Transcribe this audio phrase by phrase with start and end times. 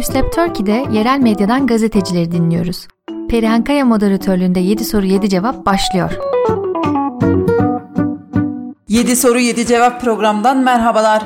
[0.00, 2.88] Newslab Turkey'de yerel medyadan gazetecileri dinliyoruz.
[3.30, 6.10] Perihan Kaya moderatörlüğünde 7 soru 7 cevap başlıyor.
[8.88, 11.22] 7 soru 7 cevap programdan merhabalar.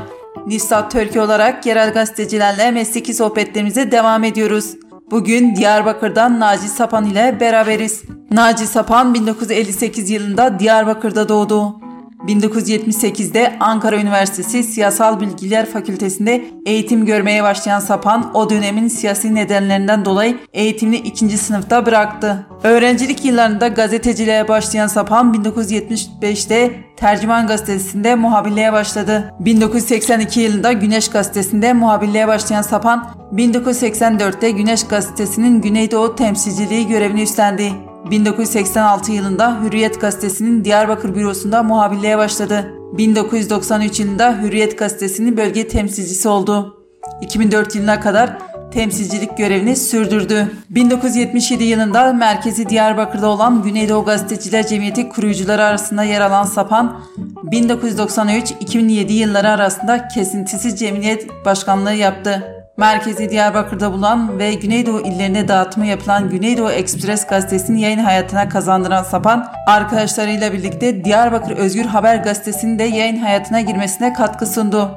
[0.47, 4.75] Newslab Turkey olarak yerel gazetecilerle mesleki sohbetlerimize devam ediyoruz.
[5.11, 8.03] Bugün Diyarbakır'dan Naci Sapan ile beraberiz.
[8.31, 11.83] Naci Sapan 1958 yılında Diyarbakır'da doğdu.
[12.27, 20.39] 1978'de Ankara Üniversitesi Siyasal Bilgiler Fakültesinde eğitim görmeye başlayan Sapan o dönemin siyasi nedenlerinden dolayı
[20.53, 22.47] eğitimini ikinci sınıfta bıraktı.
[22.62, 29.34] Öğrencilik yıllarında gazeteciliğe başlayan Sapan 1975'te Tercüman Gazetesi'nde muhabirliğe başladı.
[29.41, 37.94] 1982 yılında Güneş Gazetesi'nde muhabirliğe başlayan Sapan, 1984'te Güneş Gazetesi'nin Güneydoğu temsilciliği görevini üstlendi.
[38.11, 42.75] 1986 yılında Hürriyet Gazetesi'nin Diyarbakır bürosunda muhabirliğe başladı.
[42.93, 46.85] 1993 yılında Hürriyet Gazetesi'nin bölge temsilcisi oldu.
[47.21, 48.39] 2004 yılına kadar
[48.73, 50.53] temsilcilik görevini sürdürdü.
[50.70, 57.00] 1977 yılında merkezi Diyarbakır'da olan Güneydoğu Gazeteciler Cemiyeti kurucuları arasında yer alan Sapan,
[57.45, 62.64] 1993-2007 yılları arasında kesintisiz cemiyet başkanlığı yaptı.
[62.77, 69.53] Merkezi Diyarbakır'da bulunan ve Güneydoğu illerine dağıtımı yapılan Güneydoğu Ekspres gazetesini yayın hayatına kazandıran Sapan,
[69.66, 74.91] arkadaşlarıyla birlikte Diyarbakır Özgür Haber gazetesinin de yayın hayatına girmesine katkı sundu.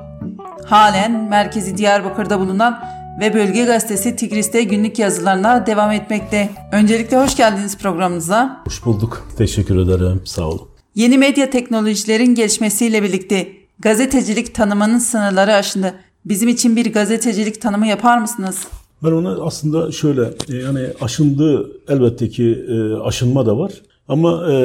[0.66, 2.84] Halen Merkezi Diyarbakır'da bulunan
[3.20, 6.50] ve Bölge Gazetesi Tigris'te günlük yazılarına devam etmekte.
[6.72, 8.62] Öncelikle hoş geldiniz programımıza.
[8.66, 9.28] Hoş bulduk.
[9.38, 10.22] Teşekkür ederim.
[10.26, 10.70] Sağ olun.
[10.96, 13.48] Yeni medya teknolojilerin gelişmesiyle birlikte
[13.80, 15.94] gazetecilik tanımının sınırları aşındı.
[16.30, 18.68] Bizim için bir gazetecilik tanımı yapar mısınız?
[19.04, 23.72] Ben ona aslında şöyle e, yani aşındığı elbette ki e, aşınma da var.
[24.08, 24.56] Ama e,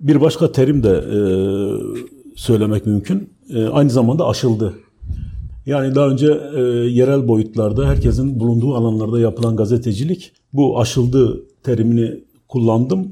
[0.00, 1.04] bir başka terim de
[2.36, 3.30] söylemek mümkün.
[3.72, 4.74] Aynı zamanda aşıldı.
[5.66, 6.26] Yani daha önce
[6.90, 13.08] yerel boyutlarda herkesin bulunduğu alanlarda yapılan gazetecilik bu aşıldı terimini kullandım.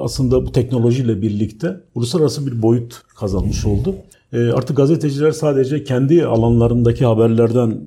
[0.00, 3.94] Aslında bu teknolojiyle birlikte uluslararası bir boyut kazanmış oldu.
[4.32, 7.80] Ee, artık gazeteciler sadece kendi alanlarındaki haberlerden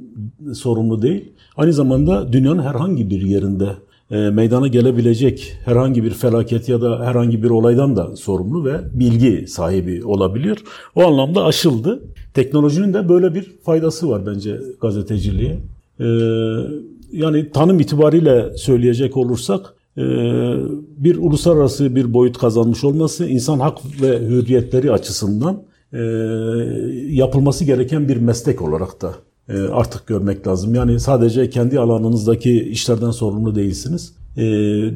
[0.54, 3.70] sorumlu değil, aynı zamanda dünyanın herhangi bir yerinde
[4.12, 9.48] e, meydana gelebilecek herhangi bir felaket ya da herhangi bir olaydan da sorumlu ve bilgi
[9.48, 10.58] sahibi olabiliyor.
[10.96, 12.04] O anlamda aşıldı.
[12.34, 15.60] Teknolojinin de böyle bir faydası var bence gazeteciliğe.
[16.00, 16.06] Ee,
[17.12, 20.04] yani tanım itibariyle söyleyecek olursak e,
[20.98, 25.75] bir uluslararası bir boyut kazanmış olması insan hak ve hürriyetleri açısından e,
[27.10, 29.14] yapılması gereken bir meslek olarak da
[29.50, 30.76] e, artık görmek lazım.
[30.76, 34.16] Yani sadece kendi alanınızdaki işlerden sorumlu değilsiniz.
[34.38, 34.44] E,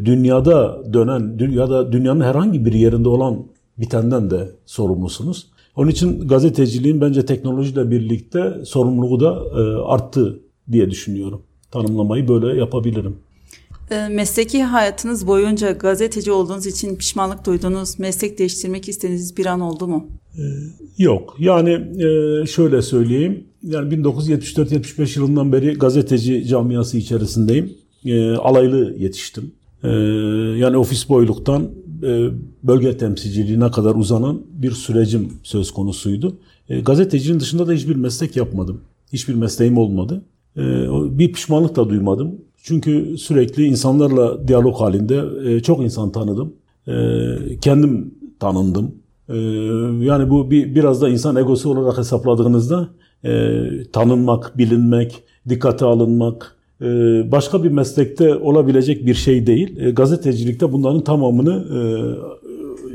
[0.05, 3.45] dünyada dönen, dünyada dünyanın herhangi bir yerinde olan
[3.77, 5.47] bitenden de sorumlusunuz.
[5.75, 9.43] Onun için gazeteciliğin bence teknolojiyle birlikte sorumluluğu da
[9.85, 10.39] arttı
[10.71, 11.41] diye düşünüyorum.
[11.71, 13.15] Tanımlamayı böyle yapabilirim.
[14.11, 20.07] Mesleki hayatınız boyunca gazeteci olduğunuz için pişmanlık duyduğunuz, meslek değiştirmek istediğiniz bir an oldu mu?
[20.37, 20.41] Ee,
[20.97, 21.35] yok.
[21.39, 23.43] Yani e, şöyle söyleyeyim.
[23.63, 27.73] Yani 1974-75 yılından beri gazeteci camiası içerisindeyim.
[28.05, 29.51] E, alaylı yetiştim.
[29.83, 29.89] E,
[30.57, 31.69] yani ofis boyluktan
[32.63, 36.37] bölge temsilciliğine kadar uzanan bir sürecim söz konusuydu.
[36.85, 38.81] Gazetecinin dışında da hiçbir meslek yapmadım.
[39.13, 40.21] Hiçbir mesleğim olmadı.
[41.17, 42.35] Bir pişmanlık da duymadım.
[42.63, 46.53] Çünkü sürekli insanlarla diyalog halinde çok insan tanıdım.
[47.61, 48.95] Kendim tanındım.
[49.29, 49.35] Ee,
[50.05, 52.89] yani bu bir biraz da insan egosu olarak hesapladığınızda
[53.23, 53.59] e,
[53.93, 56.85] tanınmak, bilinmek, dikkate alınmak e,
[57.31, 59.77] başka bir meslekte olabilecek bir şey değil.
[59.79, 61.81] E, gazetecilikte bunların tamamını e,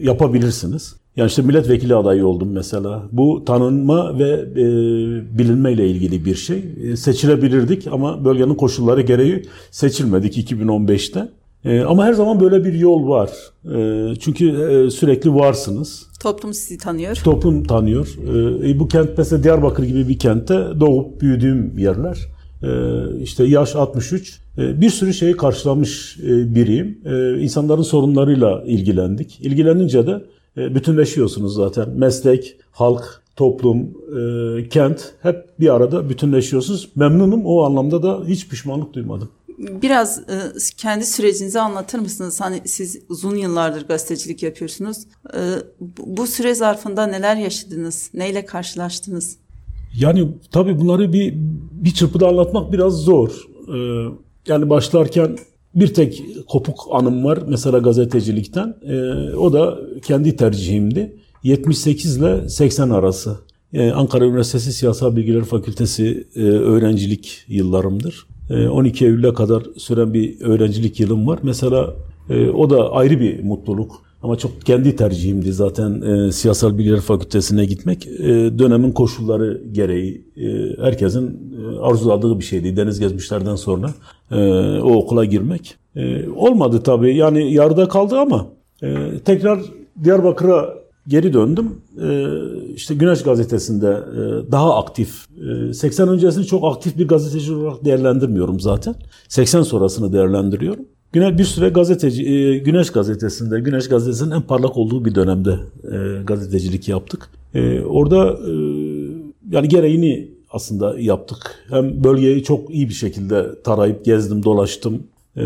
[0.07, 0.97] yapabilirsiniz.
[1.17, 3.03] Yani işte milletvekili adayı oldum mesela.
[3.13, 4.65] Bu tanınma ve e,
[5.39, 6.65] bilinme ile ilgili bir şey.
[6.83, 11.29] E, seçilebilirdik ama bölgenin koşulları gereği seçilmedik 2015'te.
[11.65, 13.31] E, ama her zaman böyle bir yol var.
[13.75, 16.07] E, çünkü e, sürekli varsınız.
[16.23, 17.17] Toplum sizi tanıyor.
[17.25, 18.17] Toplum tanıyor.
[18.65, 22.19] E, bu kent mesela Diyarbakır gibi bir kentte doğup büyüdüğüm yerler.
[22.63, 22.69] E,
[23.23, 24.41] işte yaş 63.
[24.59, 26.99] E, bir sürü şeyi karşılamış e, biriyim.
[27.05, 29.41] E, insanların sorunlarıyla ilgilendik.
[29.41, 30.25] İlgilenince de
[30.57, 31.91] bütünleşiyorsunuz zaten.
[31.91, 36.91] Meslek, halk, toplum, e, kent hep bir arada bütünleşiyorsunuz.
[36.97, 39.29] Memnunum o anlamda da hiç pişmanlık duymadım.
[39.59, 40.39] Biraz e,
[40.77, 42.41] kendi sürecinizi anlatır mısınız?
[42.41, 44.99] Hani siz uzun yıllardır gazetecilik yapıyorsunuz.
[45.35, 45.41] E,
[45.99, 48.11] bu süre zarfında neler yaşadınız?
[48.15, 49.37] Neyle karşılaştınız?
[50.01, 51.35] Yani tabii bunları bir
[51.73, 53.31] bir çırpıda anlatmak biraz zor.
[53.69, 53.79] E,
[54.47, 55.39] yani başlarken
[55.75, 58.77] bir tek kopuk anım var mesela gazetecilikten.
[58.83, 58.95] E,
[59.37, 61.17] o da kendi tercihimdi.
[61.43, 63.37] 78 ile 80 arası.
[63.73, 68.27] E, Ankara Üniversitesi Siyasal Bilgiler Fakültesi e, öğrencilik yıllarımdır.
[68.71, 71.39] 12 Eylül'e kadar süren bir öğrencilik yılım var.
[71.43, 71.95] Mesela
[72.55, 74.05] o da ayrı bir mutluluk.
[74.25, 78.07] Ama çok kendi tercihimdi zaten e, Siyasal Bilgiler Fakültesine gitmek.
[78.07, 82.77] E, dönemin koşulları gereği e, herkesin e, arzuladığı bir şeydi.
[82.77, 83.91] Deniz gezmişlerden sonra
[84.31, 84.37] e,
[84.81, 85.77] o okula girmek.
[85.97, 88.47] E, olmadı tabii yani yarıda kaldı ama
[88.83, 89.61] e, tekrar
[90.05, 90.75] Diyarbakır'a
[91.09, 91.71] geri döndüm.
[92.03, 92.27] E,
[92.75, 95.27] işte Güneş Gazetesi'nde e, daha aktif.
[95.71, 98.95] E, 80 öncesini çok aktif bir gazeteci olarak değerlendirmiyorum zaten.
[99.29, 100.85] 80 sonrasını değerlendiriyorum.
[101.13, 106.23] Güne bir süre gazeteci e, Güneş gazetesinde, Güneş gazetesinin en parlak olduğu bir dönemde e,
[106.23, 107.31] gazetecilik yaptık.
[107.55, 108.53] E, orada e,
[109.51, 111.39] yani gereğini aslında yaptık.
[111.69, 115.03] Hem bölgeyi çok iyi bir şekilde tarayıp gezdim, dolaştım.
[115.37, 115.45] E,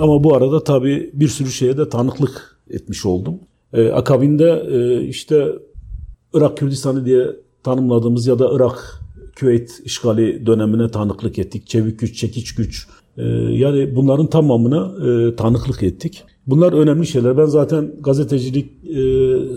[0.00, 3.34] ama bu arada tabii bir sürü şeye de tanıklık etmiş oldum.
[3.72, 5.46] E, akabinde e, işte
[6.34, 7.26] Irak Kürdistan'ı diye
[7.62, 9.00] tanımladığımız ya da Irak
[9.36, 11.66] Küveyt işgali dönemine tanıklık ettik.
[11.66, 12.88] Çevik güç, çekiç güç,
[13.18, 13.22] ee,
[13.52, 16.24] yani bunların tamamına e, tanıklık ettik.
[16.46, 17.38] Bunlar önemli şeyler.
[17.38, 19.02] Ben zaten gazetecilik e,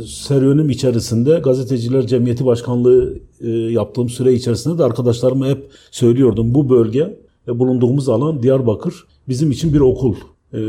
[0.07, 6.55] serüvenim içerisinde gazeteciler cemiyeti başkanlığı e, yaptığım süre içerisinde de arkadaşlarıma hep söylüyordum.
[6.55, 10.15] Bu bölge e, bulunduğumuz alan Diyarbakır bizim için bir okul.
[10.53, 10.59] E,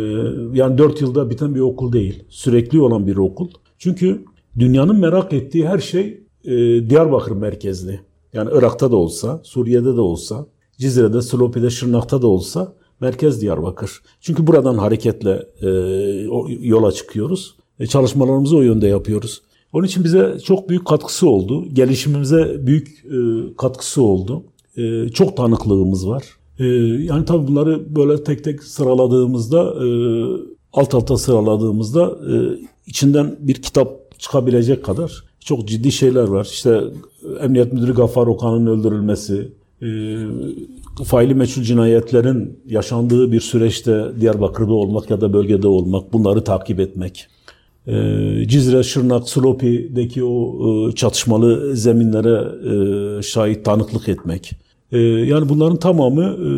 [0.55, 2.25] yani dört yılda biten bir okul değil.
[2.29, 3.49] Sürekli olan bir okul.
[3.79, 4.25] Çünkü
[4.59, 6.51] dünyanın merak ettiği her şey e,
[6.91, 8.01] Diyarbakır merkezli.
[8.33, 10.47] Yani Irak'ta da olsa, Suriye'de de olsa,
[10.79, 14.03] Cizre'de, Slopi'de, Şırnak'ta da olsa merkez Diyarbakır.
[14.21, 15.47] Çünkü buradan hareketle
[16.61, 17.55] yola çıkıyoruz.
[17.81, 19.43] E, çalışmalarımızı o yönde yapıyoruz.
[19.73, 21.65] Onun için bize çok büyük katkısı oldu.
[21.73, 23.19] Gelişimimize büyük e,
[23.57, 24.43] katkısı oldu.
[24.77, 26.23] E, çok tanıklığımız var.
[26.59, 26.65] E,
[27.05, 29.89] yani tabii bunları böyle tek tek sıraladığımızda, e,
[30.73, 32.35] alt alta sıraladığımızda e,
[32.87, 36.49] içinden bir kitap çıkabilecek kadar çok ciddi şeyler var.
[36.53, 36.81] İşte
[37.41, 39.53] Emniyet Müdürü Gaffar Okan'ın öldürülmesi,
[39.83, 39.89] e,
[41.05, 47.27] faili meçhul cinayetlerin yaşandığı bir süreçte Diyarbakır'da olmak ya da bölgede olmak, bunları takip etmek.
[47.87, 47.93] E,
[48.49, 52.45] Cizre, Şırnak, Slopi'deki o e, çatışmalı zeminlere
[53.19, 54.53] e, şahit tanıklık etmek.
[54.93, 56.51] E, yani bunların tamamı e,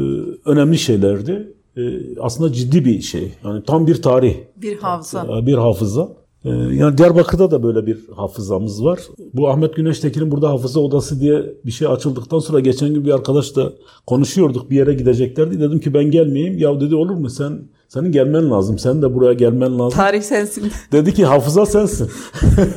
[0.50, 1.52] önemli şeylerdi.
[1.76, 1.82] E,
[2.20, 3.32] aslında ciddi bir şey.
[3.44, 4.34] Yani tam bir tarih.
[4.56, 5.46] Bir hafıza.
[5.46, 6.22] Bir hafıza.
[6.44, 9.00] Ee, yani Diyarbakır'da da böyle bir hafızamız var.
[9.34, 13.72] Bu Ahmet Güneştekin'in burada hafıza odası diye bir şey açıldıktan sonra geçen gün bir arkadaşla
[14.06, 14.70] konuşuyorduk.
[14.70, 15.60] Bir yere gideceklerdi.
[15.60, 16.58] Dedim ki ben gelmeyeyim.
[16.58, 17.60] Ya dedi olur mu sen
[17.94, 18.78] senin gelmen lazım.
[18.78, 19.98] Sen de buraya gelmen lazım.
[19.98, 20.72] Tarih sensin.
[20.92, 22.10] Dedi ki hafıza sensin.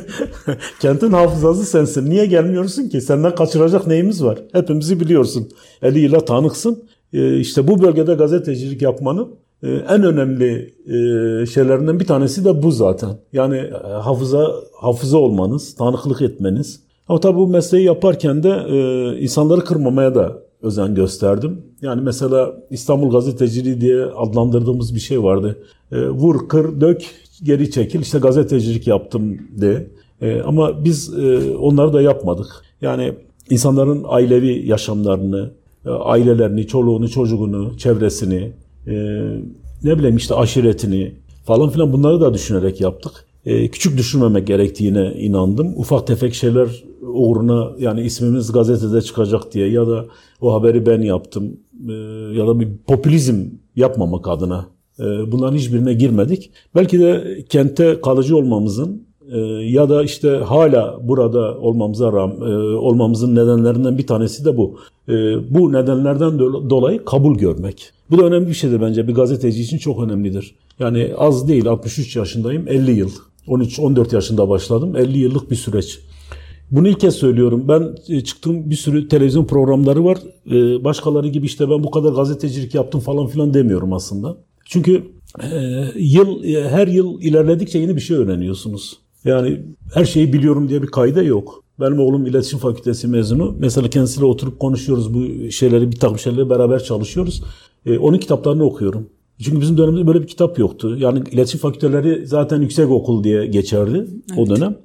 [0.80, 2.10] Kentin hafızası sensin.
[2.10, 3.02] Niye gelmiyorsun ki?
[3.02, 4.40] Senden kaçıracak neyimiz var?
[4.52, 5.50] Hepimizi biliyorsun.
[5.82, 6.84] Eliyle tanıksın.
[7.14, 9.28] Ee, işte bu bölgede gazetecilik yapmanın
[9.64, 13.10] ee, en önemli e, şeylerinden bir tanesi de bu zaten.
[13.34, 14.52] Yani e, hafıza
[14.82, 16.80] hafıza olmanız, tanıklık etmeniz.
[17.08, 18.78] Ama tabii bu mesleği yaparken de e,
[19.20, 21.62] insanları kırmamaya da özen gösterdim.
[21.82, 25.58] Yani mesela İstanbul gazeteciliği diye adlandırdığımız bir şey vardı.
[25.92, 27.02] Vur, kır, dök,
[27.44, 28.02] geri çekil.
[28.02, 29.88] İşte gazetecilik yaptım de.
[30.46, 31.14] Ama biz
[31.60, 32.48] onları da yapmadık.
[32.82, 33.14] Yani
[33.50, 35.52] insanların ailevi yaşamlarını,
[35.86, 38.52] ailelerini, çoluğunu, çocuğunu, çevresini,
[38.88, 38.94] e,
[39.84, 41.12] ne bileyim işte aşiretini
[41.46, 43.12] falan filan bunları da düşünerek yaptık.
[43.46, 45.74] E, küçük düşünmemek gerektiğine inandım.
[45.76, 50.06] Ufak tefek şeyler uğruna yani ismimiz gazetede çıkacak diye ya da
[50.42, 51.58] o haberi ben yaptım
[51.90, 51.94] e,
[52.38, 54.66] ya da bir popülizm yapmamak adına
[55.00, 56.52] e, bunların hiçbirine girmedik.
[56.76, 63.98] Belki de kente kalıcı olmamızın e, ya da işte hala burada olmamıza e, olmamızın nedenlerinden
[63.98, 64.80] bir tanesi de bu.
[65.50, 66.40] Bu nedenlerden
[66.70, 67.92] dolayı kabul görmek.
[68.12, 69.08] Bu da önemli bir şeydir bence.
[69.08, 70.56] Bir gazeteci için çok önemlidir.
[70.80, 73.10] Yani az değil 63 yaşındayım 50 yıl.
[73.48, 74.96] 13-14 yaşında başladım.
[74.96, 76.00] 50 yıllık bir süreç.
[76.72, 77.66] Bunu ilk kez söylüyorum.
[77.68, 80.18] Ben e, çıktığım bir sürü televizyon programları var.
[80.52, 84.38] E, başkaları gibi işte ben bu kadar gazetecilik yaptım falan filan demiyorum aslında.
[84.66, 85.04] Çünkü
[85.44, 85.50] e,
[85.96, 89.00] yıl her yıl ilerledikçe yeni bir şey öğreniyorsunuz.
[89.26, 89.62] Yani
[89.94, 91.64] her şeyi biliyorum diye bir kayda yok.
[91.80, 93.56] Benim oğlum iletişim fakültesi mezunu.
[93.60, 97.44] Mesela kendisiyle oturup konuşuyoruz bu şeyleri, bir takım şeyleri beraber çalışıyoruz.
[98.00, 99.10] Onun kitaplarını okuyorum.
[99.44, 100.98] Çünkü bizim dönemimizde böyle bir kitap yoktu.
[101.00, 104.40] Yani iletişim fakülteleri zaten yüksek okul diye geçerdi evet.
[104.40, 104.78] o dönem.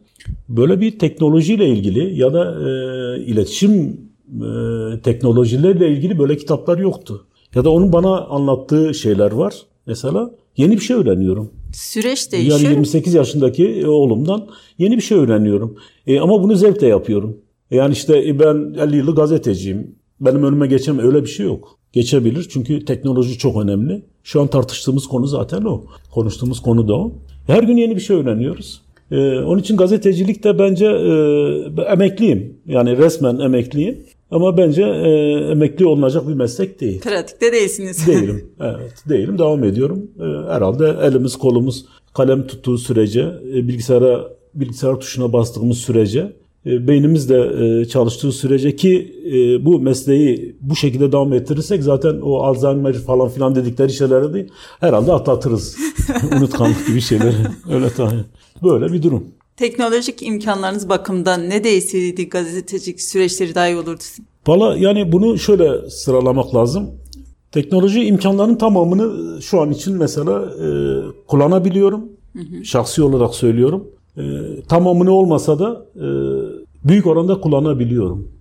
[0.49, 7.27] Böyle bir teknolojiyle ilgili ya da e, iletişim e, teknolojileriyle ilgili böyle kitaplar yoktu.
[7.55, 9.55] Ya da onun bana anlattığı şeyler var.
[9.87, 11.51] Mesela yeni bir şey öğreniyorum.
[11.73, 12.61] Süreç değişiyor.
[12.61, 14.47] Yani 28 yaşındaki oğlumdan
[14.79, 15.77] yeni bir şey öğreniyorum.
[16.07, 17.37] E, ama bunu zevkle yapıyorum.
[17.71, 19.95] Yani işte e, ben 50 yıllık gazeteciyim.
[20.21, 22.47] Benim önüme geçen öyle bir şey yok geçebilir.
[22.51, 24.03] Çünkü teknoloji çok önemli.
[24.25, 25.85] Şu an tartıştığımız konu zaten o.
[26.11, 27.13] Konuştuğumuz konu da o.
[27.47, 28.83] Her gün yeni bir şey öğreniyoruz.
[29.11, 32.57] Ee, onun için gazetecilik de bence e, emekliyim.
[32.67, 33.99] Yani resmen emekliyim.
[34.31, 35.11] Ama bence e,
[35.51, 37.01] emekli olunacak bir meslek değil.
[37.01, 38.07] Pratikte değilsiniz.
[38.07, 38.51] Değilim.
[38.61, 39.39] Evet, değilim.
[39.39, 40.11] Devam ediyorum.
[40.21, 46.33] E, herhalde elimiz kolumuz kalem tuttuğu sürece, e, bilgisayara bilgisayar tuşuna bastığımız sürece,
[46.67, 52.21] e, beynimiz de e, çalıştığı sürece ki e, bu mesleği bu şekilde devam ettirirsek zaten
[52.21, 54.47] o Alzheimer falan filan dedikleri şeyleri de
[54.81, 55.77] herhalde atlatırız.
[56.37, 57.37] Unutkanlık gibi şeyleri.
[57.71, 58.25] Öyle tahmin.
[58.63, 59.25] Böyle bir durum.
[59.57, 64.03] Teknolojik imkanlarınız bakımından ne değişseydi gazetecilik süreçleri daha iyi olurdu?
[64.47, 66.91] Valla yani bunu şöyle sıralamak lazım.
[67.53, 70.69] Teknoloji imkanlarının tamamını şu an için mesela e,
[71.27, 72.09] kullanabiliyorum.
[72.33, 72.65] Hı hı.
[72.65, 73.87] Şahsi olarak söylüyorum.
[74.17, 74.23] E,
[74.69, 76.07] tamamını olmasa da e,
[76.89, 78.33] büyük oranda kullanabiliyorum.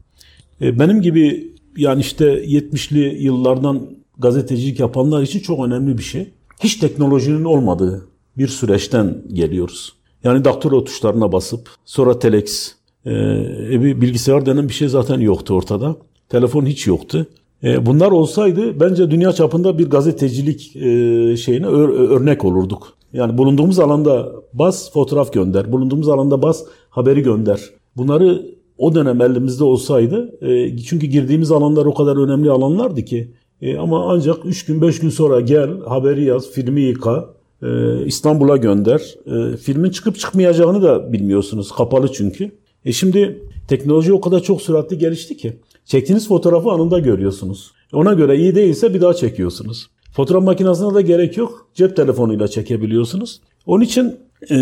[0.61, 3.81] E, benim gibi yani işte 70'li yıllardan
[4.17, 6.33] gazetecilik yapanlar için çok önemli bir şey.
[6.59, 9.93] Hiç teknolojinin olmadığı bir süreçten geliyoruz.
[10.23, 12.71] Yani daktilo tuşlarına basıp sonra telex,
[13.05, 15.95] e, e, bir bilgisayar denen bir şey zaten yoktu ortada.
[16.29, 17.27] Telefon hiç yoktu.
[17.63, 22.93] E, bunlar olsaydı bence dünya çapında bir gazetecilik e, şeyine ör, örnek olurduk.
[23.13, 27.61] Yani bulunduğumuz alanda bas fotoğraf gönder, bulunduğumuz alanda bas haberi gönder.
[27.97, 28.45] Bunları
[28.77, 34.11] o dönem elimizde olsaydı e, çünkü girdiğimiz alanlar o kadar önemli alanlardı ki e, ama
[34.11, 37.29] ancak 3 gün 5 gün sonra gel haberi yaz, filmi yıka,
[37.63, 37.67] e,
[38.05, 39.15] İstanbul'a gönder.
[39.25, 41.71] E, filmin çıkıp çıkmayacağını da bilmiyorsunuz.
[41.71, 42.51] Kapalı çünkü.
[42.85, 45.53] E şimdi teknoloji o kadar çok süratli gelişti ki
[45.85, 47.71] çektiğiniz fotoğrafı anında görüyorsunuz.
[47.93, 49.89] Ona göre iyi değilse bir daha çekiyorsunuz.
[50.11, 51.67] Fotoğraf makinesine de gerek yok.
[51.73, 53.41] Cep telefonuyla çekebiliyorsunuz.
[53.65, 54.15] Onun için
[54.51, 54.57] e,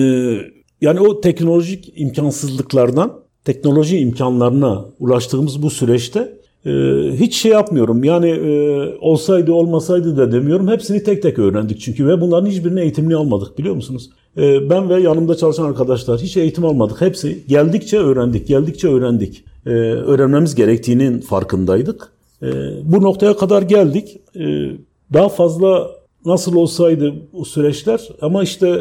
[0.81, 3.13] yani o teknolojik imkansızlıklardan
[3.45, 6.71] teknoloji imkanlarına ulaştığımız bu süreçte e,
[7.19, 8.03] hiç şey yapmıyorum.
[8.03, 10.67] Yani e, olsaydı olmasaydı da demiyorum.
[10.67, 14.09] Hepsini tek tek öğrendik çünkü ve bunların hiçbirini eğitimini almadık biliyor musunuz?
[14.37, 17.01] E, ben ve yanımda çalışan arkadaşlar hiç eğitim almadık.
[17.01, 19.43] Hepsi geldikçe öğrendik, geldikçe öğrendik.
[19.65, 22.11] E, öğrenmemiz gerektiğinin farkındaydık.
[22.43, 22.47] E,
[22.83, 24.19] bu noktaya kadar geldik.
[24.35, 24.71] E,
[25.13, 25.91] daha fazla
[26.25, 28.79] nasıl olsaydı bu süreçler ama işte e,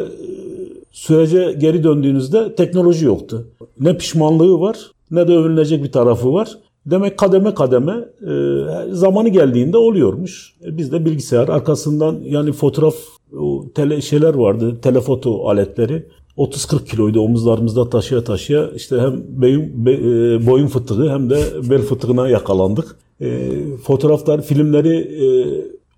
[0.91, 3.47] sürece geri döndüğünüzde teknoloji yoktu.
[3.79, 6.57] Ne pişmanlığı var ne de övünülecek bir tarafı var.
[6.91, 8.33] Demek kademe kademe e,
[8.91, 10.53] zamanı geldiğinde oluyormuş.
[10.65, 12.95] E, biz de bilgisayar arkasından yani fotoğraf
[13.39, 16.05] o tele şeyler vardı, telefoto aletleri.
[16.37, 21.81] 30-40 kiloydu omuzlarımızda taşıya taşıya işte hem beyin, be, e, boyun fıtığı hem de bel
[21.81, 22.95] fıtığına yakalandık.
[23.21, 23.49] E,
[23.83, 25.27] fotoğraflar, filmleri e,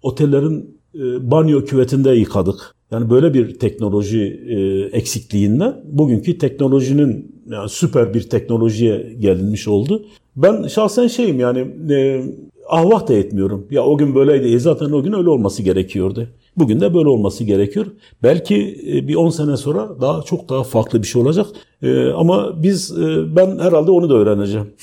[0.04, 2.76] otellerin e, banyo küvetinde yıkadık.
[2.92, 4.58] Yani böyle bir teknoloji e,
[4.98, 10.06] eksikliğinden bugünkü teknolojinin yani süper bir teknolojiye gelinmiş oldu.
[10.44, 11.60] Ben şahsen şeyim yani
[11.94, 12.24] e,
[12.70, 13.68] ahvah da etmiyorum.
[13.72, 14.56] Ya o gün böyleydi.
[14.56, 16.28] E zaten o gün öyle olması gerekiyordu.
[16.58, 17.86] Bugün de böyle olması gerekiyor.
[18.24, 18.56] Belki
[18.88, 21.48] e, bir 10 sene sonra daha çok daha farklı bir şey olacak.
[21.82, 24.74] E, ama biz e, ben herhalde onu da öğreneceğim.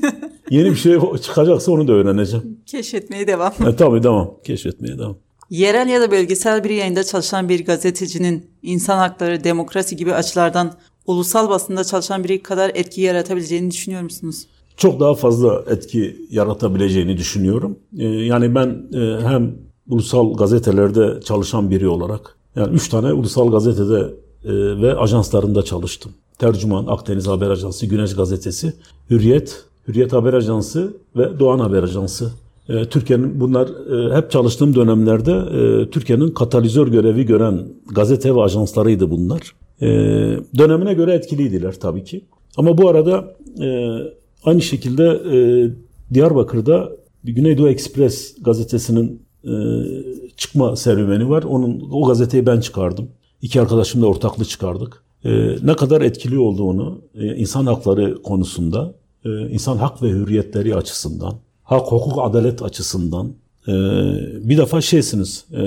[0.50, 2.58] Yeni bir şey çıkacaksa onu da öğreneceğim.
[2.66, 3.52] Keşfetmeye devam.
[3.68, 4.34] E, tabii devam.
[4.44, 5.16] Keşfetmeye devam.
[5.50, 10.72] Yerel ya da bölgesel bir yayında çalışan bir gazetecinin insan hakları, demokrasi gibi açılardan
[11.06, 14.46] ulusal basında çalışan biri kadar etki yaratabileceğini düşünüyor musunuz?
[14.76, 17.78] Çok daha fazla etki yaratabileceğini düşünüyorum.
[17.98, 19.54] Ee, yani ben e, hem
[19.88, 24.14] ulusal gazetelerde çalışan biri olarak, yani üç tane ulusal gazetede
[24.44, 24.52] e,
[24.82, 26.12] ve ajanslarında çalıştım.
[26.38, 28.72] Tercüman, Akdeniz Haber Ajansı, Güneş Gazetesi,
[29.10, 32.32] Hürriyet, Hürriyet Haber Ajansı ve Doğan Haber Ajansı.
[32.68, 33.68] E, Türkiye'nin bunlar
[34.14, 35.40] hep çalıştığım dönemlerde
[35.90, 39.40] Türkiye'nin katalizör görevi gören gazete ve ajanslarıydı bunlar.
[40.58, 42.24] Dönemine göre etkiliydiler tabii ki.
[42.56, 43.34] Ama bu arada
[44.44, 45.36] Aynı şekilde e,
[46.14, 46.92] Diyarbakır'da
[47.24, 49.52] Güneydoğu Express gazetesinin e,
[50.36, 51.42] çıkma serüveni var.
[51.42, 53.08] Onun o gazeteyi ben çıkardım.
[53.42, 55.02] İki arkadaşımla ortaklı çıkardık.
[55.24, 61.34] E, ne kadar etkili olduğunu e, insan hakları konusunda, e, insan hak ve hürriyetleri açısından,
[61.62, 63.32] hak, hukuk, adalet açısından
[63.68, 63.72] e,
[64.48, 65.44] bir defa şeysiniz.
[65.52, 65.62] E,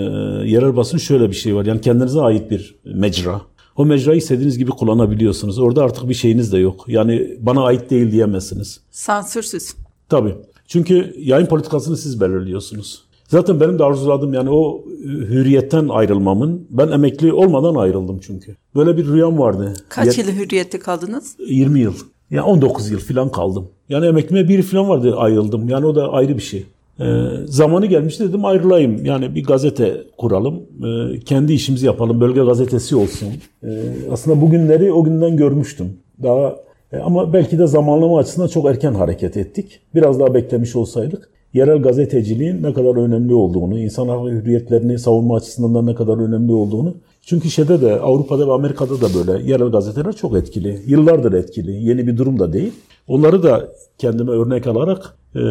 [0.46, 1.66] yerel basın şöyle bir şey var.
[1.66, 3.42] Yani kendinize ait bir mecra.
[3.78, 5.60] O mecrayı istediğiniz gibi kullanabiliyorsunuz.
[5.60, 6.86] Orada artık bir şeyiniz de yok.
[6.88, 8.80] Yani bana ait değil diyemezsiniz.
[8.92, 9.76] Sansürsüz.
[10.10, 10.36] Tabii.
[10.68, 13.04] Çünkü yayın politikasını siz belirliyorsunuz.
[13.28, 18.56] Zaten benim de arzuladığım yani o hürriyetten ayrılmamın, ben emekli olmadan ayrıldım çünkü.
[18.76, 19.74] Böyle bir rüyam vardı.
[19.90, 21.36] Kaç yıl hürriyette kaldınız?
[21.48, 21.94] 20 yıl.
[22.32, 23.70] Yani 19 yıl falan kaldım.
[23.90, 25.70] Yani emeklime bir falan vardı ayrıldım.
[25.70, 26.66] Yani o da ayrı bir şey.
[27.00, 27.06] E,
[27.46, 29.06] zamanı gelmiş dedim ayrılayım.
[29.06, 30.56] Yani bir gazete kuralım.
[30.56, 32.22] E, kendi işimizi yapalım.
[32.22, 33.28] Bölge gazetesi olsun.
[33.64, 33.70] E,
[34.12, 35.98] aslında bugünleri o günden görmüştüm.
[36.24, 36.56] Daha
[36.92, 39.80] e, ama belki de zamanlama açısından çok erken hareket ettik.
[39.96, 45.76] Biraz daha beklemiş olsaydık yerel gazeteciliğin ne kadar önemli olduğunu, insan hak hürriyetlerini savunma açısından
[45.76, 50.14] da ne kadar önemli olduğunu Çünkü şeyde de Avrupa'da ve Amerika'da da böyle yerel gazeteler
[50.14, 50.80] çok etkili.
[50.88, 51.72] Yıllardır etkili.
[51.72, 52.74] Yeni bir durum da değil.
[53.08, 55.42] Onları da kendime örnek alarak e,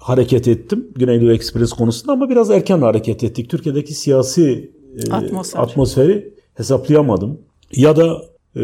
[0.00, 0.88] hareket ettim.
[0.96, 3.50] Güneydoğu Ekspres konusunda ama biraz erken hareket ettik.
[3.50, 4.70] Türkiye'deki siyasi
[5.08, 5.60] e, Atmosfer.
[5.60, 7.38] atmosferi hesaplayamadım.
[7.76, 8.22] Ya da
[8.56, 8.62] e,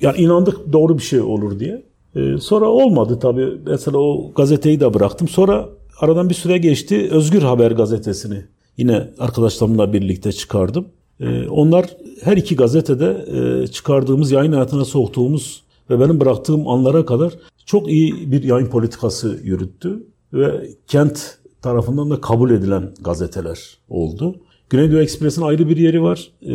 [0.00, 1.82] yani inandık doğru bir şey olur diye.
[2.16, 3.48] E, sonra olmadı tabii.
[3.66, 5.28] Mesela o gazeteyi de bıraktım.
[5.28, 5.68] Sonra
[6.00, 7.08] aradan bir süre geçti.
[7.10, 8.44] Özgür Haber gazetesini
[8.76, 10.86] yine arkadaşlarımla birlikte çıkardım.
[11.20, 17.32] E, onlar her iki gazetede e, çıkardığımız, yayın hayatına soktuğumuz ve benim bıraktığım anlara kadar
[17.66, 24.36] çok iyi bir yayın politikası yürüttü ve kent tarafından da kabul edilen gazeteler oldu.
[24.70, 26.32] Güneydoğu Ekspres'in ayrı bir yeri var.
[26.42, 26.54] E,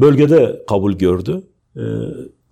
[0.00, 1.42] bölgede kabul gördü.
[1.76, 1.82] E,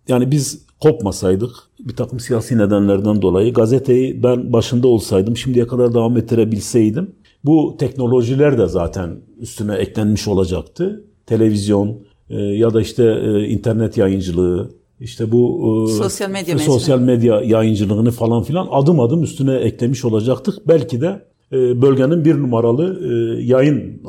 [0.09, 6.17] yani biz kopmasaydık bir takım siyasi nedenlerden dolayı gazeteyi ben başında olsaydım şimdiye kadar devam
[6.17, 7.15] ettirebilseydim
[7.45, 11.05] bu teknolojiler de zaten üstüne eklenmiş olacaktı.
[11.27, 11.99] Televizyon
[12.31, 18.11] e, ya da işte e, internet yayıncılığı işte bu e, sosyal medya sosyal medya yayıncılığını
[18.11, 20.69] falan filan adım adım üstüne eklemiş olacaktık.
[20.69, 21.23] Belki de
[21.53, 24.03] e, bölgenin bir numaralı e, yayın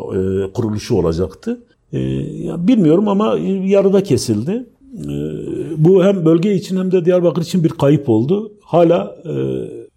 [0.53, 1.63] kuruluşu olacaktı.
[2.57, 4.65] Bilmiyorum ama yarıda kesildi.
[5.77, 8.51] Bu hem bölge için hem de Diyarbakır için bir kayıp oldu.
[8.61, 9.15] Hala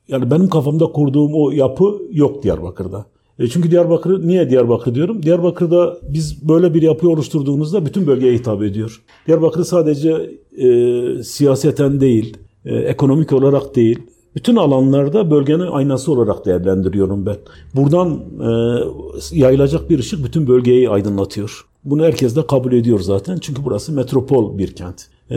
[0.09, 3.07] yani benim kafamda kurduğum o yapı yok Diyarbakır'da.
[3.38, 5.23] E çünkü Diyarbakır, niye Diyarbakır diyorum?
[5.23, 9.02] Diyarbakır'da biz böyle bir yapı oluşturduğumuzda bütün bölgeye hitap ediyor.
[9.26, 13.99] Diyarbakır sadece e, siyaseten değil, e, ekonomik olarak değil,
[14.35, 17.37] bütün alanlarda bölgenin aynası olarak değerlendiriyorum ben.
[17.75, 21.66] Buradan e, yayılacak bir ışık bütün bölgeyi aydınlatıyor.
[21.85, 23.38] Bunu herkes de kabul ediyor zaten.
[23.40, 25.07] Çünkü burası metropol bir kent.
[25.31, 25.37] E,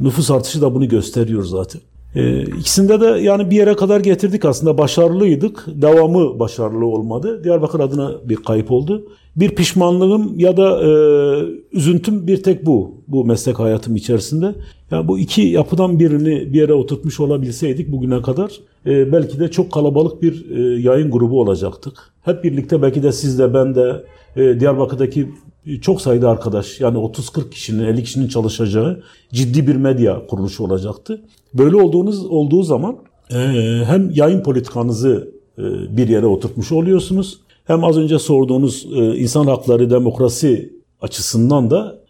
[0.00, 1.80] nüfus artışı da bunu gösteriyor zaten.
[2.16, 5.66] E, ikisinde de yani bir yere kadar getirdik aslında başarılıydık.
[5.66, 7.44] Devamı başarılı olmadı.
[7.44, 9.06] Diyarbakır adına bir kayıp oldu.
[9.36, 10.90] Bir pişmanlığım ya da e,
[11.72, 12.94] üzüntüm bir tek bu.
[13.08, 14.54] Bu meslek hayatım içerisinde.
[14.90, 18.50] Yani bu iki yapıdan birini bir yere oturtmuş olabilseydik bugüne kadar
[18.86, 22.12] e, belki de çok kalabalık bir e, yayın grubu olacaktık.
[22.22, 24.04] Hep birlikte belki de siz de ben de
[24.36, 25.28] e, Diyarbakır'daki
[25.82, 31.22] çok sayıda arkadaş yani 30-40 kişinin 50 kişinin çalışacağı ciddi bir medya kuruluşu olacaktı.
[31.54, 32.96] Böyle olduğunuz olduğu zaman
[33.30, 33.36] e,
[33.86, 35.62] hem yayın politikanızı e,
[35.96, 42.02] bir yere oturtmuş oluyorsunuz hem az önce sorduğunuz e, insan hakları demokrasi açısından da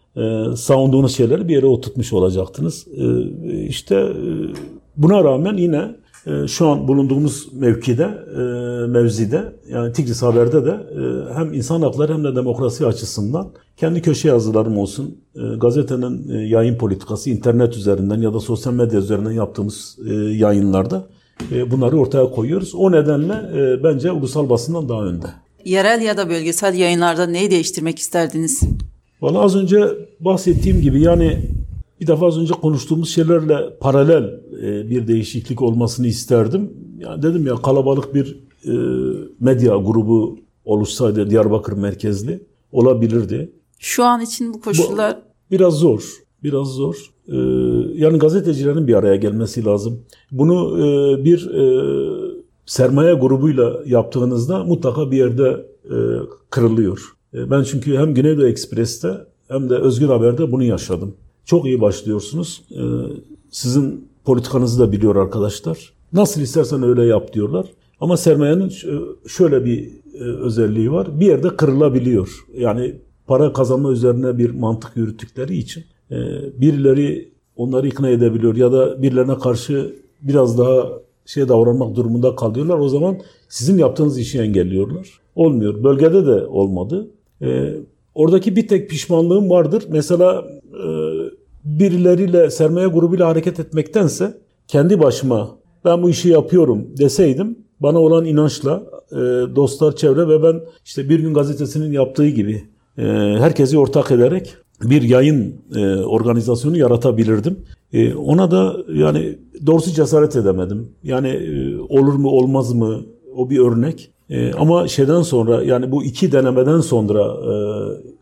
[0.55, 2.87] savunduğunuz şeyleri bir yere oturtmuş olacaktınız.
[2.97, 4.23] E, işte e,
[4.97, 5.95] buna rağmen yine
[6.47, 8.41] şu an bulunduğumuz mevkide, e,
[8.87, 14.27] mevzide yani Tigris Haber'de de e, hem insan hakları hem de demokrasi açısından kendi köşe
[14.27, 19.97] yazılarım olsun, e, gazetenin yayın politikası internet üzerinden ya da sosyal medya üzerinden yaptığımız
[20.31, 21.07] yayınlarda
[21.71, 22.75] bunları ortaya koyuyoruz.
[22.75, 23.33] O nedenle
[23.83, 25.25] bence ulusal basından daha önde.
[25.65, 28.61] Yerel ya da bölgesel yayınlarda neyi değiştirmek isterdiniz?
[29.21, 29.83] Valla az önce
[30.19, 31.39] bahsettiğim gibi yani
[32.03, 34.23] bir defa az önce konuştuğumuz şeylerle paralel
[34.63, 36.73] e, bir değişiklik olmasını isterdim.
[36.99, 38.73] Yani dedim ya kalabalık bir e,
[39.39, 43.51] medya grubu oluşsaydı Diyarbakır merkezli olabilirdi.
[43.79, 45.15] Şu an için bu koşullar...
[45.15, 46.03] Bu, biraz zor.
[46.43, 46.95] Biraz zor.
[47.27, 47.35] Ee,
[47.95, 49.99] yani gazetecilerin bir araya gelmesi lazım.
[50.31, 51.63] Bunu e, bir e,
[52.65, 55.95] sermaye grubuyla yaptığınızda mutlaka bir yerde e,
[56.49, 56.99] kırılıyor.
[57.33, 61.15] E, ben çünkü hem Güneydoğu Ekspres'te hem de Özgür Haber'de bunu yaşadım.
[61.45, 62.61] Çok iyi başlıyorsunuz.
[62.71, 62.81] E,
[63.51, 65.93] sizin politikanızı da biliyor arkadaşlar.
[66.13, 67.65] Nasıl istersen öyle yap diyorlar.
[67.99, 68.71] Ama sermayenin
[69.27, 71.19] şöyle bir e, özelliği var.
[71.19, 72.45] Bir yerde kırılabiliyor.
[72.57, 72.95] Yani
[73.27, 76.17] para kazanma üzerine bir mantık yürüttükleri için e,
[76.61, 80.89] birileri onları ikna edebiliyor ya da birilerine karşı biraz daha
[81.25, 82.79] şey davranmak durumunda kalıyorlar.
[82.79, 83.17] O zaman
[83.49, 85.19] sizin yaptığınız işi engelliyorlar.
[85.35, 85.83] Olmuyor.
[85.83, 87.07] Bölgede de olmadı.
[87.41, 87.73] Ee,
[88.15, 89.83] oradaki bir tek pişmanlığım vardır.
[89.89, 90.87] Mesela e,
[91.65, 98.83] birileriyle sermaye grubuyla hareket etmektense kendi başıma ben bu işi yapıyorum deseydim bana olan inançla
[99.11, 99.15] e,
[99.55, 102.63] dostlar, çevre ve ben işte Bir Gün Gazetesi'nin yaptığı gibi
[102.97, 103.03] e,
[103.39, 107.59] herkesi ortak ederek bir yayın e, organizasyonu yaratabilirdim.
[107.93, 110.89] E, ona da yani doğrusu cesaret edemedim.
[111.03, 113.01] Yani e, olur mu olmaz mı
[113.35, 114.11] o bir örnek.
[114.29, 117.53] E, ama şeyden sonra yani bu iki denemeden sonra e,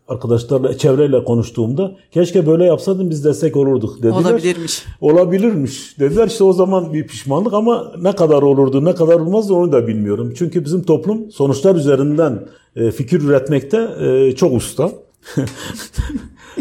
[0.08, 4.12] arkadaşlarla çevreyle konuştuğumda keşke böyle yapsaydın biz destek olurduk dediler.
[4.12, 4.84] Olabilirmiş.
[5.00, 6.26] Olabilirmiş dediler.
[6.26, 10.32] İşte o zaman bir pişmanlık ama ne kadar olurdu ne kadar olmazdı onu da bilmiyorum.
[10.36, 14.90] Çünkü bizim toplum sonuçlar üzerinden e, fikir üretmekte e, çok usta.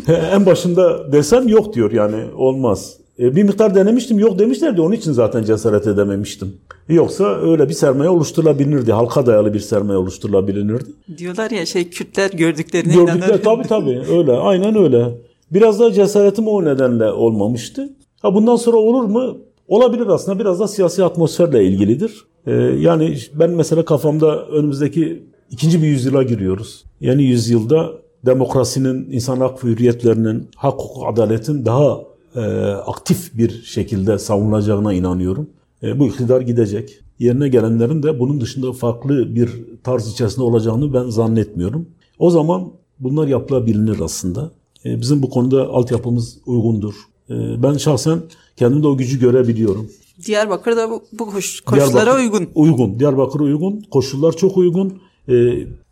[0.08, 2.98] en başında desem yok diyor yani olmaz.
[3.20, 6.58] E, bir miktar denemiştim yok demişlerdi onun için zaten cesaret edememiştim.
[6.94, 8.92] Yoksa öyle bir sermaye oluşturulabilirdi.
[8.92, 10.84] Halka dayalı bir sermaye oluşturulabilirdi.
[11.18, 13.44] Diyorlar ya şey Kürtler gördüklerine Gördükler inanır.
[13.44, 15.18] tabii tabii öyle aynen öyle.
[15.52, 17.90] Biraz da cesaretim o nedenle olmamıştı.
[18.22, 19.38] Ha bundan sonra olur mu?
[19.68, 22.26] Olabilir aslında biraz da siyasi atmosferle ilgilidir.
[22.48, 26.84] Ee, yani ben mesela kafamda önümüzdeki ikinci bir yüzyıla giriyoruz.
[27.00, 27.90] Yeni yüzyılda
[28.26, 31.98] demokrasinin, insan hak ve hürriyetlerinin, hak, hukuk, adaletin daha
[32.36, 35.50] e, aktif bir şekilde savunulacağına inanıyorum.
[35.84, 37.00] E, bu iktidar gidecek.
[37.20, 39.50] Yerine gelenlerin de bunun dışında farklı bir
[39.84, 41.86] tarz içerisinde olacağını ben zannetmiyorum.
[42.20, 44.52] O zaman bunlar yapılabilir aslında.
[44.86, 46.94] E, bizim bu konuda altyapımız uygundur.
[47.30, 48.20] E, ben şahsen
[48.58, 49.90] kendimde o gücü görebiliyorum.
[50.26, 52.48] Diyarbakır'da bu, bu koş- koşullara Diyarbakır- uygun.
[52.56, 53.00] Uygun.
[53.00, 53.82] Diyarbakır'a uygun.
[53.92, 54.94] Koşullar çok uygun.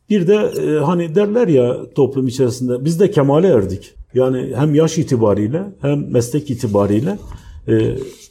[0.09, 0.37] Bir de
[0.79, 3.93] hani derler ya toplum içerisinde biz de kemale erdik.
[4.13, 7.17] Yani hem yaş itibariyle hem meslek itibariyle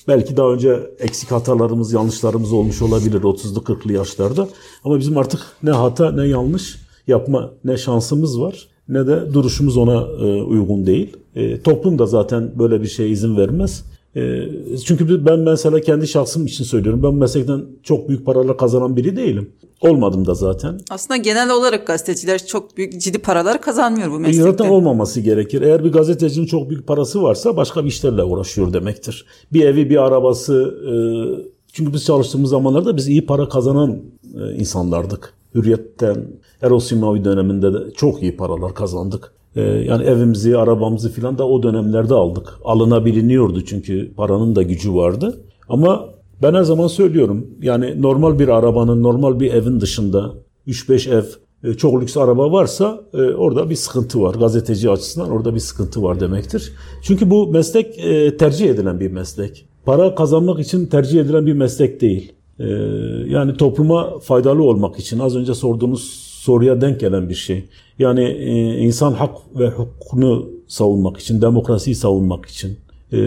[0.09, 4.49] belki daha önce eksik hatalarımız, yanlışlarımız olmuş olabilir 30'lu 40'lı yaşlarda.
[4.85, 9.95] Ama bizim artık ne hata ne yanlış yapma ne şansımız var ne de duruşumuz ona
[9.95, 11.17] e, uygun değil.
[11.35, 13.85] E, toplum da zaten böyle bir şeye izin vermez.
[14.19, 17.03] E, çünkü ben mesela kendi şahsım için söylüyorum.
[17.03, 19.51] Ben meslekten çok büyük paralar kazanan biri değilim.
[19.81, 20.81] Olmadım da zaten.
[20.91, 24.43] Aslında genel olarak gazeteciler çok büyük ciddi paralar kazanmıyor bu E, meslekte.
[24.51, 25.63] Zaten olmaması gerekir.
[25.63, 29.25] Eğer bir gazetecinin çok büyük parası varsa başka bir işlerle uğraşıyor demektir.
[29.53, 30.75] Bir evi, bir arabası.
[30.89, 30.95] e,
[31.73, 33.99] çünkü biz çalıştığımız zamanlarda biz iyi para kazanan
[34.41, 35.35] e, insanlardık.
[35.55, 36.27] Hürriyetten,
[36.63, 39.33] Erol Simavi döneminde de çok iyi paralar kazandık.
[39.59, 42.59] E, yani evimizi, arabamızı filan da o dönemlerde aldık.
[42.65, 45.41] Alınabiliniyordu çünkü paranın da gücü vardı.
[45.69, 46.09] Ama
[46.43, 50.33] ben her zaman söylüyorum yani normal bir arabanın, normal bir evin dışında
[50.67, 51.25] 3-5 ev,
[51.71, 54.35] e, çok lüks araba varsa e, orada bir sıkıntı var.
[54.35, 56.73] Gazeteci açısından orada bir sıkıntı var demektir.
[57.03, 59.69] Çünkü bu meslek e, tercih edilen bir meslek.
[59.85, 62.33] Para kazanmak için tercih edilen bir meslek değil.
[63.27, 67.65] Yani topluma faydalı olmak için az önce sorduğunuz soruya denk gelen bir şey.
[67.99, 72.79] Yani e, insan hak ve hukukunu savunmak için, demokrasiyi savunmak için
[73.13, 73.19] e,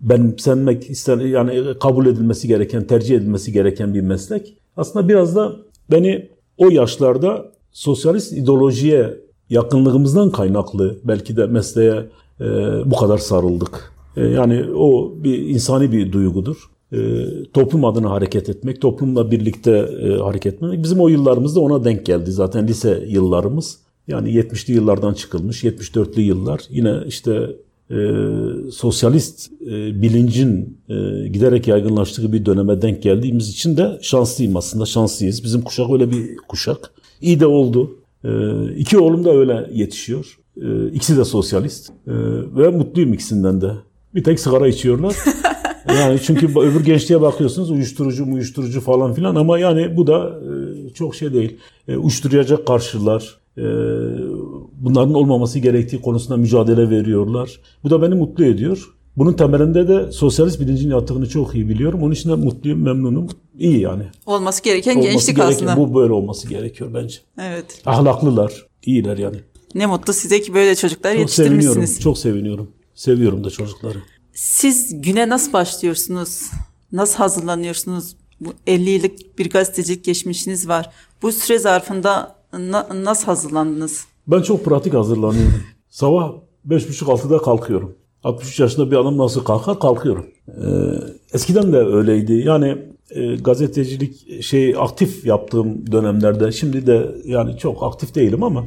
[0.00, 4.54] benimsenmek ister yani kabul edilmesi gereken, tercih edilmesi gereken bir meslek.
[4.76, 5.52] Aslında biraz da
[5.90, 9.14] beni o yaşlarda sosyalist ideolojiye
[9.50, 12.06] yakınlığımızdan kaynaklı belki de mesleğe
[12.40, 12.44] e,
[12.84, 13.92] bu kadar sarıldık.
[14.16, 16.56] E, yani o bir insani bir duygudur.
[16.92, 16.98] E,
[17.52, 19.70] toplum adına hareket etmek, toplumla birlikte
[20.02, 20.82] e, hareket etmek.
[20.82, 23.78] Bizim o yıllarımızda ona denk geldi zaten lise yıllarımız.
[24.08, 26.60] Yani 70'li yıllardan çıkılmış, 74'lü yıllar.
[26.70, 27.50] Yine işte
[27.90, 27.96] e,
[28.72, 35.44] sosyalist e, bilincin e, giderek yaygınlaştığı bir döneme denk geldiğimiz için de şanslıyım aslında şanslıyız.
[35.44, 36.90] Bizim kuşak öyle bir kuşak.
[37.20, 37.98] İyi de oldu.
[38.24, 38.30] E,
[38.76, 40.38] iki oğlum da öyle yetişiyor.
[40.62, 42.12] E, ikisi de sosyalist e,
[42.56, 43.72] ve mutluyum ikisinden de.
[44.14, 45.16] Bir tek sigara içiyorlar.
[45.88, 50.40] Yani çünkü öbür gençliğe bakıyorsunuz uyuşturucu uyuşturucu falan filan ama yani bu da
[50.88, 51.56] e, çok şey değil.
[51.88, 53.36] E, uyuşturucuya karşılar.
[53.58, 53.62] E,
[54.72, 57.60] bunların olmaması gerektiği konusunda mücadele veriyorlar.
[57.84, 58.88] Bu da beni mutlu ediyor.
[59.16, 62.02] Bunun temelinde de sosyalist bilincin yattığını çok iyi biliyorum.
[62.02, 63.28] Onun için de mutluyum, memnunum.
[63.58, 64.02] İyi yani.
[64.26, 65.76] Olması gereken Olması gençlik gereken- aslında.
[65.76, 67.16] Bu böyle olması gerekiyor bence.
[67.42, 67.82] Evet.
[67.86, 69.36] Ahlaklılar, iyiler yani.
[69.74, 72.00] Ne mutlu size ki böyle çocuklar Çok seviniyorum, yetiştirmişsiniz.
[72.02, 72.70] çok seviniyorum.
[72.94, 73.98] Seviyorum da çocukları.
[74.34, 76.50] Siz güne nasıl başlıyorsunuz?
[76.92, 78.16] Nasıl hazırlanıyorsunuz?
[78.40, 80.90] Bu 50 yıllık bir gazetecilik geçmişiniz var.
[81.22, 84.04] Bu süre zarfında na- nasıl hazırlandınız?
[84.26, 85.62] Ben çok pratik hazırlanıyorum.
[85.90, 86.32] Sabah
[86.68, 87.94] 5.30-6'da kalkıyorum.
[88.24, 89.80] 63 yaşında bir adam nasıl kalkar?
[89.80, 90.26] Kalkıyorum.
[90.48, 90.52] Ee,
[91.34, 92.32] eskiden de öyleydi.
[92.32, 92.78] Yani
[93.10, 98.64] e, gazetecilik şey aktif yaptığım dönemlerde şimdi de yani çok aktif değilim ama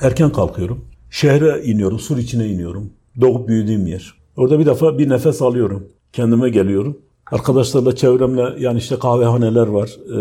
[0.00, 0.84] erken kalkıyorum.
[1.10, 2.90] Şehre iniyorum, sur içine iniyorum.
[3.20, 4.19] Doğup büyüdüğüm yer.
[4.40, 5.88] Orada bir defa bir nefes alıyorum.
[6.12, 6.98] Kendime geliyorum.
[7.32, 9.88] Arkadaşlarla çevremle yani işte kahvehaneler var.
[9.88, 10.18] e,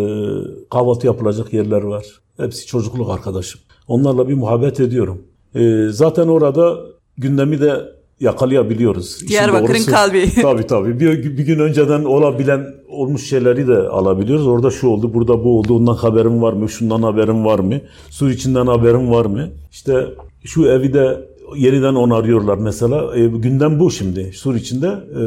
[0.70, 2.06] kahvaltı yapılacak yerler var.
[2.38, 3.62] Hepsi çocukluk arkadaşım.
[3.88, 5.22] Onlarla bir muhabbet ediyorum.
[5.56, 6.78] E, zaten orada
[7.18, 7.82] gündemi de
[8.20, 9.28] yakalayabiliyoruz.
[9.28, 10.30] Diyarbakır'ın kalbi.
[10.42, 11.00] Tabii tabii.
[11.00, 14.48] Bir, bir gün önceden olabilen olmuş şeyleri de alabiliyoruz.
[14.48, 18.30] Orada şu oldu, burada bu oldu, ondan haberim var mı, şundan haberim var mı, sur
[18.30, 19.50] içinden haberim var mı?
[19.72, 20.06] İşte
[20.44, 23.18] şu evi de yeniden onarıyorlar mesela.
[23.18, 24.32] E, gündem bu şimdi.
[24.34, 25.20] Sur içinde e,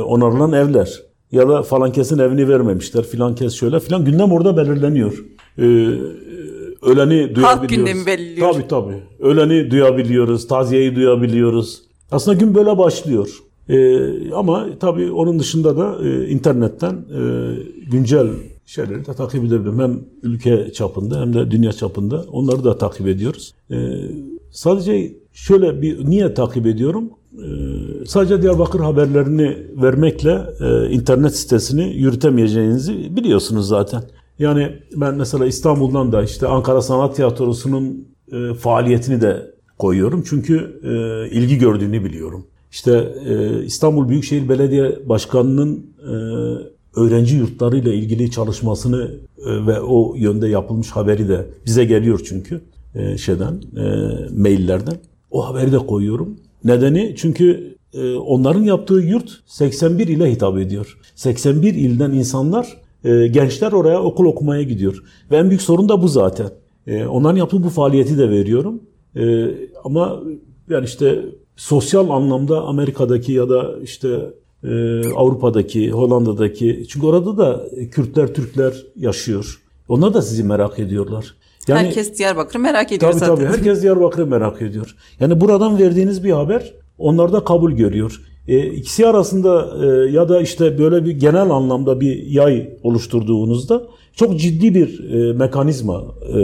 [0.00, 1.02] onarılan evler.
[1.32, 4.04] Ya da falan kesin evini vermemişler, filan kes şöyle filan.
[4.04, 5.24] Gündem orada belirleniyor.
[5.58, 5.62] E,
[6.82, 7.68] öleni duyabiliyoruz.
[7.68, 8.52] gündemi belirliyor.
[8.52, 9.02] Tabii tabii.
[9.20, 11.82] Öleni duyabiliyoruz, taziyeyi duyabiliyoruz.
[12.10, 13.28] Aslında gün böyle başlıyor.
[13.68, 17.22] Ee, ama tabii onun dışında da e, internetten e,
[17.90, 18.28] güncel
[18.66, 19.78] şeyleri de takip edebilirim.
[19.78, 23.54] Hem ülke çapında hem de dünya çapında onları da takip ediyoruz.
[23.70, 23.76] Ee,
[24.50, 27.10] sadece şöyle bir niye takip ediyorum?
[28.06, 34.02] sadece Diyarbakır haberlerini vermekle e, internet sitesini yürütemeyeceğinizi biliyorsunuz zaten.
[34.38, 40.24] Yani ben mesela İstanbul'dan da işte Ankara Sanat Tiyatrosu'nun e, faaliyetini de koyuyorum.
[40.26, 42.46] Çünkü e, ilgi gördüğünü biliyorum.
[42.70, 43.14] İşte
[43.66, 46.12] İstanbul Büyükşehir Belediye Başkanı'nın e,
[47.00, 49.10] öğrenci yurtlarıyla ilgili çalışmasını
[49.46, 52.60] ve o yönde yapılmış haberi de bize geliyor çünkü
[53.16, 53.60] şeyden
[54.36, 54.96] maillerden.
[55.32, 56.36] O haberi de koyuyorum.
[56.64, 60.98] Nedeni çünkü e, onların yaptığı yurt 81 ile hitap ediyor.
[61.14, 65.02] 81 ilden insanlar, e, gençler oraya okul okumaya gidiyor.
[65.30, 66.50] Ve en büyük sorun da bu zaten.
[66.86, 68.80] E, onların yaptığı bu faaliyeti de veriyorum.
[69.84, 70.22] Ama
[70.70, 71.24] yani işte
[71.56, 74.30] sosyal anlamda Amerika'daki ya da işte
[75.16, 79.62] Avrupa'daki, Hollanda'daki çünkü orada da Kürtler, Türkler yaşıyor.
[79.88, 81.34] Onlar da sizi merak ediyorlar.
[81.68, 83.34] Yani, herkes Diyarbakır'ı merak ediyor tabii, zaten.
[83.34, 84.96] Tabii herkes Diyarbakır'ı merak ediyor.
[85.20, 88.20] Yani buradan verdiğiniz bir haber onlarda kabul görüyor.
[88.48, 93.82] E, ikisi arasında e, ya da işte böyle bir genel anlamda bir yay oluşturduğunuzda
[94.16, 96.38] çok ciddi bir e, mekanizma e,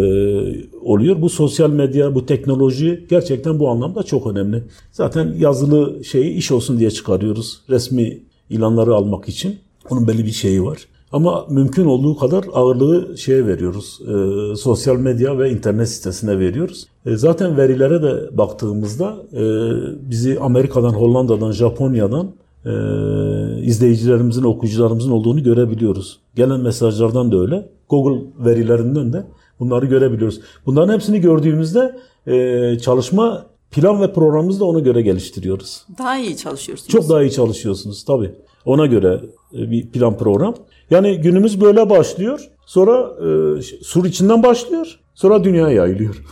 [0.81, 1.23] oluyor.
[1.23, 4.63] Bu sosyal medya, bu teknoloji gerçekten bu anlamda çok önemli.
[4.93, 7.61] Zaten yazılı şeyi iş olsun diye çıkarıyoruz.
[7.71, 8.19] Resmi
[8.51, 9.59] ilanları almak için.
[9.91, 10.79] Onun belli bir şeyi var.
[11.13, 14.01] Ama mümkün olduğu kadar ağırlığı şeye veriyoruz.
[14.03, 16.87] E, sosyal medya ve internet sitesine veriyoruz.
[17.07, 19.43] E, zaten verilere de baktığımızda e,
[20.11, 22.31] bizi Amerika'dan, Hollanda'dan, Japonya'dan
[22.65, 22.73] e,
[23.63, 26.21] izleyicilerimizin, okuyucularımızın olduğunu görebiliyoruz.
[26.35, 27.69] Gelen mesajlardan da öyle.
[27.89, 29.27] Google verilerinden de
[29.61, 30.41] bunları görebiliyoruz.
[30.67, 35.83] Bunların hepsini gördüğümüzde e, çalışma plan ve programımızı da ona göre geliştiriyoruz.
[35.99, 36.91] Daha iyi çalışıyorsunuz.
[36.91, 38.35] Çok daha iyi çalışıyorsunuz tabii.
[38.65, 39.21] Ona göre
[39.55, 40.55] e, bir plan program.
[40.91, 42.49] Yani günümüz böyle başlıyor.
[42.67, 43.11] Sonra
[43.59, 44.99] e, sur içinden başlıyor.
[45.15, 46.25] Sonra dünyaya yayılıyor.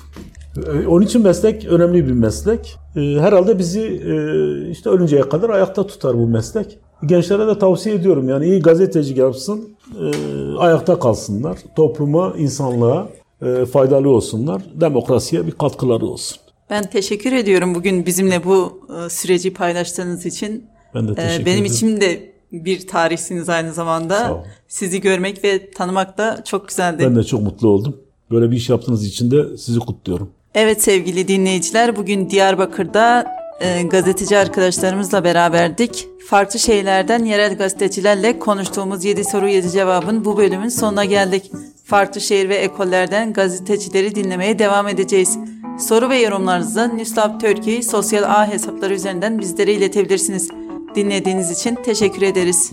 [0.57, 2.77] E, onun için meslek önemli bir meslek.
[2.97, 6.79] E, herhalde bizi e, işte ölünceye kadar ayakta tutar bu meslek.
[7.07, 9.69] Gençlere de tavsiye ediyorum yani iyi gazeteci yapsın,
[10.01, 10.11] e,
[10.59, 11.59] ayakta kalsınlar.
[11.77, 13.09] Topluma, insanlığa
[13.43, 14.63] e, faydalı olsunlar.
[14.75, 16.39] Demokrasiye bir katkıları olsun.
[16.71, 20.65] Ben teşekkür ediyorum bugün bizimle bu e, süreci paylaştığınız için.
[20.95, 21.47] Ben de teşekkür ederim.
[21.47, 24.45] Benim için de bir tarihsiniz aynı zamanda.
[24.69, 27.03] Sizi görmek ve tanımak da çok güzeldi.
[27.07, 27.97] Ben de çok mutlu oldum.
[28.31, 30.31] Böyle bir iş yaptığınız için de sizi kutluyorum.
[30.55, 33.27] Evet sevgili dinleyiciler bugün Diyarbakır'da
[33.61, 36.09] e, gazeteci arkadaşlarımızla beraberdik.
[36.29, 41.53] Farklı şeylerden yerel gazetecilerle konuştuğumuz 7 soru 7 cevabın bu bölümün sonuna geldik.
[41.85, 45.39] Farklı şehir ve ekollerden gazetecileri dinlemeye devam edeceğiz.
[45.79, 50.51] Soru ve yorumlarınızı Nüslab Türkiye sosyal ağ hesapları üzerinden bizlere iletebilirsiniz.
[50.95, 52.73] Dinlediğiniz için teşekkür ederiz.